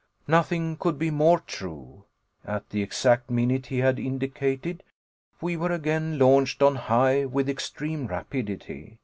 [0.27, 2.05] Nothing could be more true.
[2.43, 4.81] At the exact minute he had indicated,
[5.41, 8.97] we were again launched on high with extreme rapidity.